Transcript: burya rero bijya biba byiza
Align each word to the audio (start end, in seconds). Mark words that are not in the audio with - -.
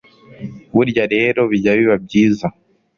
burya 0.75 1.03
rero 1.13 1.39
bijya 1.51 1.71
biba 1.77 1.95
byiza 2.05 2.47